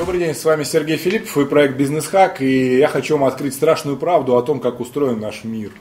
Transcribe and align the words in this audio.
Добрый 0.00 0.18
день, 0.18 0.34
с 0.34 0.46
вами 0.46 0.64
Сергей 0.64 0.96
Филиппов 0.96 1.36
и 1.36 1.44
проект 1.44 1.76
Бизнес 1.76 2.06
Хак, 2.06 2.40
и 2.40 2.78
я 2.78 2.88
хочу 2.88 3.18
вам 3.18 3.28
открыть 3.28 3.52
страшную 3.52 3.98
правду 3.98 4.38
о 4.38 4.42
том, 4.42 4.58
как 4.58 4.80
устроен 4.80 5.20
наш 5.20 5.44
мир. 5.44 5.72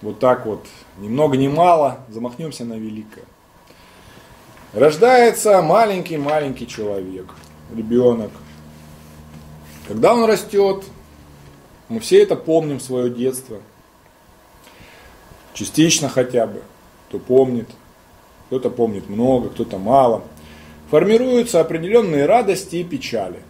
Вот 0.00 0.18
так 0.18 0.46
вот, 0.46 0.64
ни 0.96 1.06
много 1.06 1.36
ни 1.36 1.48
мало, 1.48 1.98
замахнемся 2.08 2.64
на 2.64 2.78
великое. 2.78 3.24
Рождается 4.72 5.60
маленький-маленький 5.60 6.66
человек, 6.66 7.26
ребенок. 7.76 8.30
Когда 9.86 10.14
он 10.14 10.24
растет, 10.24 10.84
мы 11.90 12.00
все 12.00 12.22
это 12.22 12.36
помним, 12.36 12.80
свое 12.80 13.10
детство. 13.10 13.58
Частично 15.52 16.08
хотя 16.08 16.46
бы, 16.46 16.62
кто 17.08 17.18
помнит, 17.18 17.68
кто-то 18.46 18.70
помнит 18.70 19.10
много, 19.10 19.50
кто-то 19.50 19.76
мало– 19.76 20.22
формируются 20.90 21.60
определенные 21.60 22.26
радости 22.26 22.76
и 22.76 22.84
печали. 22.84 23.40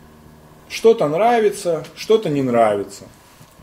Что-то 0.68 1.08
нравится, 1.08 1.84
что-то 1.96 2.28
не 2.28 2.42
нравится. 2.42 3.04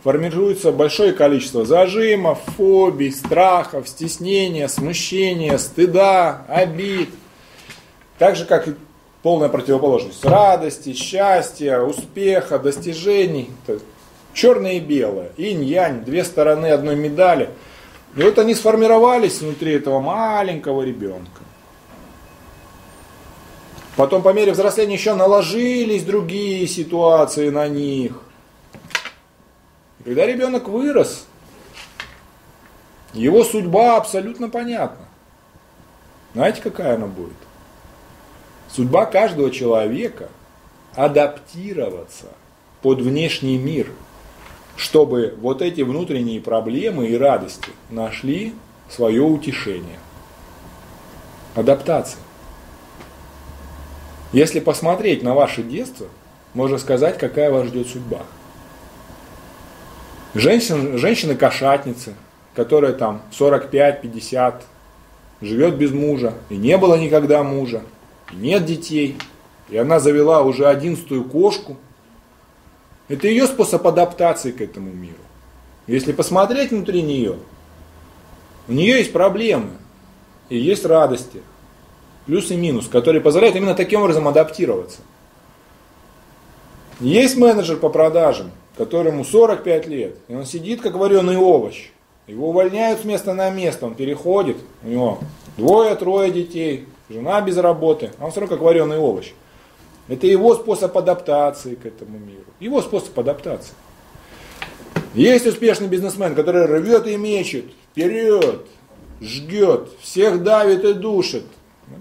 Формируется 0.03 0.71
большое 0.71 1.13
количество 1.13 1.65
зажимов, 1.65 2.39
фобий, 2.57 3.11
страхов, 3.11 3.87
стеснения, 3.87 4.67
смущения, 4.67 5.57
стыда, 5.57 6.45
обид. 6.47 7.09
Так 8.19 8.35
же, 8.35 8.45
как 8.45 8.67
и 8.67 8.75
полная 9.23 9.49
противоположность 9.49 10.23
радости, 10.23 10.93
счастья, 10.93 11.79
успеха, 11.79 12.59
достижений. 12.59 13.49
Черное 14.33 14.73
и 14.73 14.79
белое, 14.79 15.31
инь-янь, 15.37 16.03
две 16.03 16.23
стороны 16.23 16.67
одной 16.67 16.95
медали. 16.95 17.49
И 18.15 18.21
вот 18.21 18.37
они 18.37 18.53
сформировались 18.53 19.41
внутри 19.41 19.73
этого 19.73 19.99
маленького 20.01 20.83
ребенка. 20.83 21.41
Потом 23.95 24.21
по 24.21 24.33
мере 24.33 24.51
взросления 24.51 24.95
еще 24.95 25.13
наложились 25.13 26.03
другие 26.03 26.67
ситуации 26.67 27.49
на 27.49 27.67
них. 27.67 28.21
И 29.99 30.03
когда 30.03 30.25
ребенок 30.25 30.67
вырос, 30.67 31.25
его 33.13 33.43
судьба 33.43 33.95
абсолютно 33.95 34.49
понятна. 34.49 35.05
Знаете, 36.33 36.61
какая 36.61 36.95
она 36.95 37.07
будет? 37.07 37.37
Судьба 38.69 39.05
каждого 39.05 39.49
человека 39.51 40.27
адаптироваться 40.93 42.27
под 42.81 42.99
внешний 42.99 43.57
мир, 43.57 43.91
чтобы 44.75 45.33
вот 45.39 45.61
эти 45.61 45.81
внутренние 45.81 46.41
проблемы 46.41 47.07
и 47.07 47.17
радости 47.17 47.69
нашли 47.89 48.53
свое 48.89 49.21
утешение. 49.21 49.99
Адаптация. 51.55 52.19
Если 54.35 54.59
посмотреть 54.59 55.23
на 55.23 55.33
ваше 55.33 55.63
детство, 55.63 56.07
можно 56.53 56.77
сказать, 56.77 57.17
какая 57.17 57.49
вас 57.49 57.67
ждет 57.67 57.87
судьба. 57.87 58.23
Женщина, 60.33 60.97
женщина-кошатница, 60.97 62.15
которая 62.53 62.91
там 62.91 63.21
45-50, 63.31 64.55
живет 65.39 65.77
без 65.77 65.93
мужа, 65.93 66.33
и 66.49 66.57
не 66.57 66.77
было 66.77 66.95
никогда 66.95 67.43
мужа, 67.43 67.83
и 68.33 68.35
нет 68.35 68.65
детей, 68.65 69.17
и 69.69 69.77
она 69.77 70.01
завела 70.01 70.41
уже 70.41 70.67
одиннадцатую 70.67 71.23
кошку. 71.23 71.77
Это 73.07 73.29
ее 73.29 73.47
способ 73.47 73.87
адаптации 73.87 74.51
к 74.51 74.59
этому 74.59 74.91
миру. 74.91 75.15
Если 75.87 76.11
посмотреть 76.11 76.71
внутри 76.71 77.03
нее, 77.03 77.37
у 78.67 78.73
нее 78.73 78.97
есть 78.97 79.13
проблемы 79.13 79.69
и 80.49 80.57
есть 80.57 80.83
радости– 80.85 81.41
плюс 82.25 82.51
и 82.51 82.55
минус, 82.55 82.87
которые 82.87 83.21
позволяют 83.21 83.55
именно 83.55 83.75
таким 83.75 84.01
образом 84.01 84.27
адаптироваться. 84.27 85.01
Есть 86.99 87.37
менеджер 87.37 87.77
по 87.77 87.89
продажам, 87.89 88.51
которому 88.77 89.23
45 89.23 89.87
лет, 89.87 90.17
и 90.27 90.35
он 90.35 90.45
сидит 90.45 90.81
как 90.81 90.95
вареный 90.95 91.37
овощ. 91.37 91.89
Его 92.27 92.49
увольняют 92.49 93.01
с 93.01 93.03
места 93.03 93.33
на 93.33 93.49
место, 93.49 93.85
он 93.85 93.95
переходит, 93.95 94.57
у 94.83 94.87
него 94.87 95.19
двое-трое 95.57 96.31
детей, 96.31 96.87
жена 97.09 97.41
без 97.41 97.57
работы, 97.57 98.11
а 98.17 98.25
он 98.25 98.31
все 98.31 98.39
равно 98.39 98.55
как 98.55 98.63
вареный 98.63 98.97
овощ. 98.97 99.33
Это 100.07 100.27
его 100.27 100.55
способ 100.55 100.97
адаптации 100.97 101.75
к 101.75 101.85
этому 101.85 102.17
миру. 102.17 102.45
Его 102.59 102.81
способ 102.81 103.17
адаптации. 103.19 103.73
Есть 105.13 105.47
успешный 105.47 105.87
бизнесмен, 105.87 106.35
который 106.35 106.65
рвет 106.65 107.07
и 107.07 107.15
мечет, 107.15 107.65
вперед, 107.91 108.65
жгет, 109.21 109.89
всех 110.01 110.43
давит 110.43 110.83
и 110.83 110.93
душит, 110.93 111.45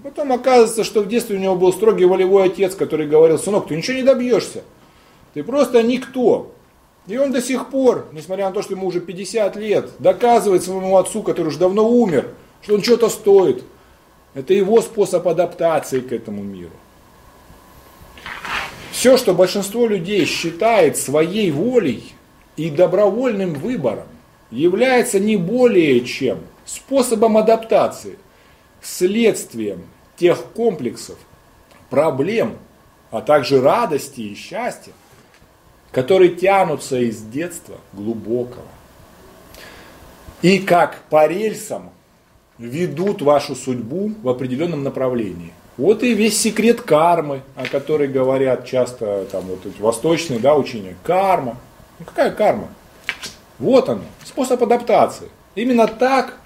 потом 0.03 0.31
оказывается, 0.31 0.83
что 0.83 1.01
в 1.01 1.07
детстве 1.07 1.37
у 1.37 1.39
него 1.39 1.55
был 1.55 1.71
строгий 1.71 2.05
волевой 2.05 2.45
отец, 2.45 2.75
который 2.75 3.07
говорил, 3.07 3.37
сынок, 3.37 3.67
ты 3.67 3.75
ничего 3.75 3.97
не 3.97 4.03
добьешься. 4.03 4.63
Ты 5.33 5.43
просто 5.43 5.83
никто. 5.83 6.51
И 7.07 7.17
он 7.17 7.31
до 7.31 7.41
сих 7.41 7.69
пор, 7.69 8.07
несмотря 8.11 8.47
на 8.47 8.51
то, 8.51 8.61
что 8.63 8.73
ему 8.73 8.87
уже 8.87 8.99
50 8.99 9.55
лет, 9.57 9.91
доказывает 9.99 10.63
своему 10.63 10.97
отцу, 10.97 11.21
который 11.21 11.49
уже 11.49 11.59
давно 11.59 11.87
умер, 11.87 12.29
что 12.61 12.73
он 12.73 12.81
что-то 12.81 13.09
стоит. 13.09 13.63
Это 14.33 14.53
его 14.53 14.81
способ 14.81 15.27
адаптации 15.27 15.99
к 15.99 16.11
этому 16.11 16.43
миру. 16.43 16.71
Все, 18.91 19.17
что 19.17 19.33
большинство 19.33 19.85
людей 19.85 20.25
считает 20.25 20.97
своей 20.97 21.51
волей 21.51 22.13
и 22.55 22.69
добровольным 22.69 23.53
выбором, 23.53 24.07
является 24.49 25.19
не 25.19 25.37
более 25.37 26.01
чем 26.05 26.39
способом 26.65 27.37
адаптации 27.37 28.17
следствием 28.81 29.83
тех 30.17 30.43
комплексов, 30.53 31.17
проблем, 31.89 32.57
а 33.11 33.21
также 33.21 33.61
радости 33.61 34.21
и 34.21 34.35
счастья, 34.35 34.93
которые 35.91 36.35
тянутся 36.35 36.97
из 36.97 37.21
детства 37.21 37.77
глубокого. 37.93 38.67
И 40.41 40.59
как 40.59 41.01
по 41.09 41.25
рельсам 41.27 41.91
ведут 42.57 43.21
вашу 43.21 43.55
судьбу 43.55 44.11
в 44.21 44.29
определенном 44.29 44.83
направлении. 44.83 45.53
Вот 45.77 46.03
и 46.03 46.13
весь 46.13 46.39
секрет 46.39 46.81
кармы, 46.81 47.41
о 47.55 47.65
которой 47.65 48.07
говорят 48.07 48.65
часто 48.65 49.25
там 49.31 49.45
вот 49.45 49.59
восточные 49.79 50.39
да, 50.39 50.55
учения. 50.55 50.95
Карма. 51.03 51.57
Ну 51.99 52.05
какая 52.05 52.31
карма? 52.31 52.69
Вот 53.59 53.89
он, 53.89 54.01
способ 54.23 54.61
адаптации. 54.63 55.29
Именно 55.55 55.87
так 55.87 56.37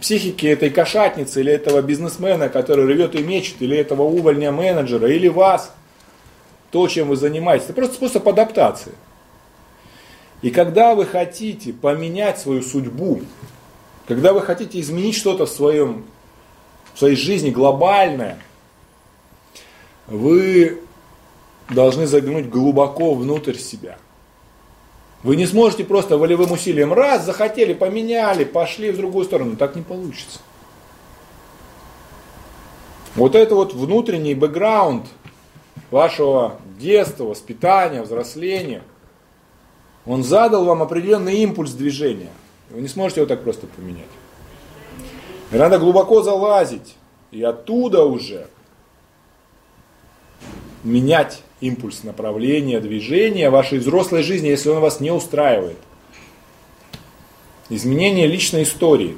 психики 0.00 0.46
этой 0.46 0.70
кошатницы 0.70 1.40
или 1.40 1.52
этого 1.52 1.82
бизнесмена, 1.82 2.48
который 2.48 2.86
рвет 2.86 3.14
и 3.14 3.22
мечет, 3.22 3.56
или 3.60 3.76
этого 3.76 4.02
увольня 4.02 4.52
менеджера, 4.52 5.10
или 5.10 5.28
вас, 5.28 5.72
то, 6.70 6.86
чем 6.88 7.08
вы 7.08 7.16
занимаетесь, 7.16 7.66
это 7.66 7.74
просто 7.74 7.94
способ 7.96 8.28
адаптации. 8.28 8.92
И 10.42 10.50
когда 10.50 10.94
вы 10.94 11.06
хотите 11.06 11.72
поменять 11.72 12.38
свою 12.38 12.62
судьбу, 12.62 13.22
когда 14.06 14.32
вы 14.32 14.40
хотите 14.40 14.80
изменить 14.80 15.16
что-то 15.16 15.46
в, 15.46 15.50
своем, 15.50 16.04
в 16.94 16.98
своей 16.98 17.16
жизни 17.16 17.50
глобальное, 17.50 18.38
вы 20.06 20.80
должны 21.68 22.06
заглянуть 22.06 22.48
глубоко 22.48 23.14
внутрь 23.14 23.56
себя– 23.56 23.98
вы 25.22 25.36
не 25.36 25.46
сможете 25.46 25.84
просто 25.84 26.16
волевым 26.16 26.52
усилием 26.52 26.92
раз, 26.92 27.24
захотели, 27.24 27.72
поменяли, 27.72 28.44
пошли 28.44 28.90
в 28.90 28.96
другую 28.96 29.24
сторону. 29.24 29.56
Так 29.56 29.74
не 29.74 29.82
получится. 29.82 30.38
Вот 33.16 33.34
это 33.34 33.54
вот 33.54 33.74
внутренний 33.74 34.34
бэкграунд 34.34 35.06
вашего 35.90 36.60
детства, 36.78 37.24
воспитания, 37.24 38.02
взросления, 38.02 38.82
он 40.06 40.22
задал 40.22 40.64
вам 40.64 40.82
определенный 40.82 41.38
импульс 41.38 41.72
движения. 41.72 42.30
Вы 42.70 42.80
не 42.80 42.88
сможете 42.88 43.20
его 43.20 43.28
так 43.28 43.42
просто 43.42 43.66
поменять. 43.66 44.04
И 45.50 45.56
надо 45.56 45.78
глубоко 45.78 46.22
залазить 46.22 46.96
и 47.30 47.42
оттуда 47.42 48.04
уже 48.04 48.46
менять 50.84 51.42
импульс 51.60 52.04
направления, 52.04 52.80
движения 52.80 53.50
вашей 53.50 53.78
взрослой 53.78 54.22
жизни, 54.22 54.48
если 54.48 54.70
он 54.70 54.80
вас 54.80 55.00
не 55.00 55.10
устраивает. 55.10 55.78
Изменение 57.68 58.26
личной 58.26 58.62
истории. 58.62 59.16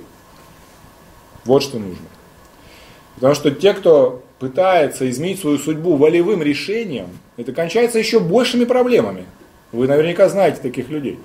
Вот 1.45 1.63
что 1.63 1.79
нужно. 1.79 2.07
Потому 3.15 3.35
что 3.35 3.51
те, 3.51 3.75
кто 3.75 4.23
пытается 4.39 5.09
изменить 5.11 5.41
свою 5.41 5.59
судьбу 5.59 5.97
волевым 5.97 6.43
решением, 6.43 7.09
это 7.37 7.53
кончается 7.53 7.99
еще 7.99 8.19
большими 8.19 8.65
проблемами. 8.65 9.27
Вы 9.73 9.87
наверняка 9.87 10.29
знаете 10.29 10.61
таких 10.63 10.89
людей. 10.89 11.19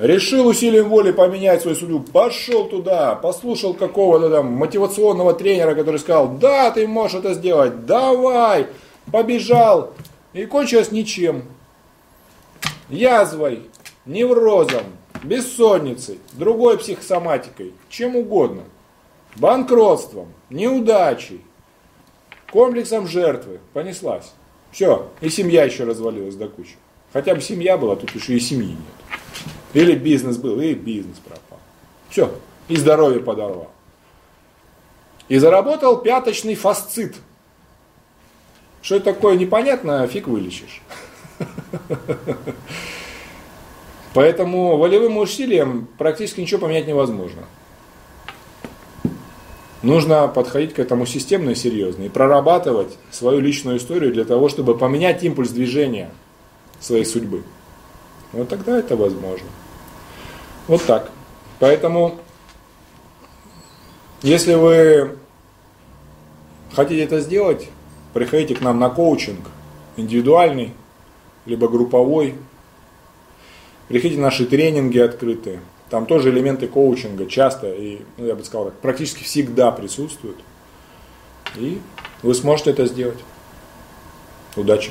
Решил 0.00 0.48
усилием 0.48 0.88
воли 0.88 1.12
поменять 1.12 1.62
свою 1.62 1.76
судьбу, 1.76 2.00
пошел 2.00 2.64
туда, 2.64 3.14
послушал 3.14 3.74
какого-то 3.74 4.28
там 4.28 4.46
мотивационного 4.52 5.34
тренера, 5.34 5.74
который 5.76 6.00
сказал, 6.00 6.28
да, 6.28 6.72
ты 6.72 6.88
можешь 6.88 7.18
это 7.18 7.34
сделать, 7.34 7.86
давай, 7.86 8.66
побежал, 9.10 9.94
и 10.32 10.46
кончилось 10.46 10.92
ничем. 10.92 11.44
Язвой, 12.88 13.62
неврозом, 14.04 14.84
бессонницей, 15.22 16.18
другой 16.32 16.78
психосоматикой, 16.78 17.72
чем 17.88 18.16
угодно. 18.16 18.64
Банкротством, 19.36 20.28
неудачей, 20.50 21.40
комплексом 22.50 23.06
жертвы. 23.08 23.60
Понеслась. 23.72 24.32
Все, 24.70 25.08
и 25.20 25.28
семья 25.28 25.64
еще 25.64 25.84
развалилась 25.84 26.34
до 26.34 26.48
кучи. 26.48 26.76
Хотя 27.12 27.34
бы 27.34 27.40
семья 27.40 27.78
была, 27.78 27.96
тут 27.96 28.10
еще 28.14 28.34
и 28.34 28.40
семьи 28.40 28.70
нет. 28.70 28.78
Или 29.72 29.94
бизнес 29.94 30.36
был, 30.36 30.60
и 30.60 30.74
бизнес 30.74 31.18
пропал. 31.18 31.58
Все, 32.10 32.32
и 32.68 32.76
здоровье 32.76 33.20
подорвал. 33.20 33.70
И 35.28 35.38
заработал 35.38 35.98
пяточный 35.98 36.54
фасцит. 36.54 37.16
Что 38.84 38.96
это 38.96 39.14
такое 39.14 39.34
непонятно, 39.36 40.06
фиг 40.06 40.28
вылечишь. 40.28 40.82
Поэтому 44.12 44.76
волевым 44.76 45.16
усилием 45.16 45.88
практически 45.96 46.42
ничего 46.42 46.60
поменять 46.60 46.86
невозможно. 46.86 47.44
Нужно 49.82 50.28
подходить 50.28 50.74
к 50.74 50.78
этому 50.78 51.06
системно 51.06 51.50
и 51.50 51.54
серьезно 51.54 52.02
и 52.04 52.08
прорабатывать 52.10 52.98
свою 53.10 53.40
личную 53.40 53.78
историю 53.78 54.12
для 54.12 54.26
того, 54.26 54.50
чтобы 54.50 54.76
поменять 54.76 55.24
импульс 55.24 55.48
движения 55.48 56.10
своей 56.78 57.06
судьбы. 57.06 57.42
Вот 58.32 58.50
тогда 58.50 58.78
это 58.78 58.96
возможно. 58.96 59.48
Вот 60.68 60.84
так. 60.84 61.10
Поэтому, 61.58 62.18
если 64.20 64.54
вы 64.54 65.16
хотите 66.74 67.02
это 67.02 67.20
сделать, 67.20 67.70
приходите 68.14 68.54
к 68.54 68.62
нам 68.62 68.78
на 68.78 68.88
коучинг 68.88 69.50
индивидуальный, 69.96 70.72
либо 71.44 71.68
групповой. 71.68 72.36
Приходите 73.88 74.18
на 74.18 74.26
наши 74.26 74.46
тренинги 74.46 74.98
открытые. 74.98 75.60
Там 75.90 76.06
тоже 76.06 76.30
элементы 76.30 76.66
коучинга 76.66 77.26
часто 77.26 77.70
и, 77.70 78.00
ну, 78.16 78.26
я 78.26 78.34
бы 78.34 78.42
сказал 78.42 78.66
так, 78.66 78.74
практически 78.80 79.22
всегда 79.22 79.70
присутствуют. 79.70 80.38
И 81.56 81.80
вы 82.22 82.34
сможете 82.34 82.70
это 82.70 82.86
сделать. 82.86 83.18
Удачи! 84.56 84.90